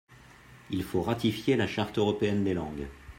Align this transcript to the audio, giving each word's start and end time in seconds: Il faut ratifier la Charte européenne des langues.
Il 0.71 0.81
faut 0.81 1.03
ratifier 1.03 1.55
la 1.55 1.67
Charte 1.67 1.99
européenne 1.99 2.43
des 2.43 2.55
langues. 2.55 2.87